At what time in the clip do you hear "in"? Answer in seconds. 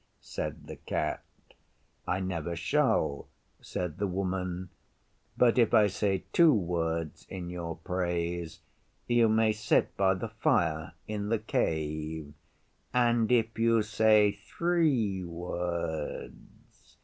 7.29-7.51, 11.07-11.29